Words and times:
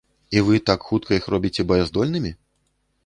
І 0.37 0.41
вы 0.47 0.55
так 0.69 0.87
хутка 0.87 1.11
іх 1.19 1.29
робіце 1.35 1.67
баяздольнымі?! 1.73 2.31